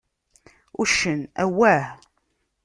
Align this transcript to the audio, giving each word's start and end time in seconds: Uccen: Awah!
Uccen: 0.81 1.21
Awah! 1.43 1.85